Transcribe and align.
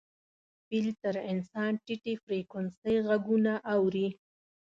فیل 0.67 0.87
تر 1.03 1.15
انسان 1.31 1.71
ټیټې 1.85 2.13
فریکونسۍ 2.23 2.95
غږونه 3.07 3.53
اوري. 3.73 4.07